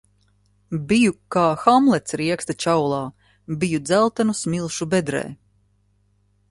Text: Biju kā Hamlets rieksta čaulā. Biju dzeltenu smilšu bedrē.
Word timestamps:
Biju 0.91 1.11
kā 1.35 1.43
Hamlets 1.65 2.17
rieksta 2.21 2.57
čaulā. 2.65 3.03
Biju 3.65 3.83
dzeltenu 3.91 4.37
smilšu 4.43 4.91
bedrē. 4.97 5.25